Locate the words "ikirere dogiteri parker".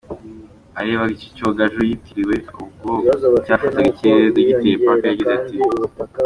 3.91-5.09